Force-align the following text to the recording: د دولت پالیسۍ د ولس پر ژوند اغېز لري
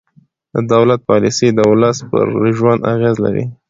د 0.53 0.55
دولت 0.73 0.99
پالیسۍ 1.09 1.47
د 1.53 1.59
ولس 1.71 1.97
پر 2.09 2.25
ژوند 2.57 2.81
اغېز 2.93 3.15
لري 3.25 3.45